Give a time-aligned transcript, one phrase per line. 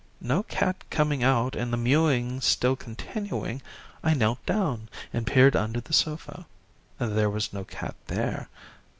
[0.19, 3.61] No cat coming out and the mewing still continuing,
[4.03, 6.47] I knelt down and peered under the sofa.
[6.97, 8.49] There was no cat there.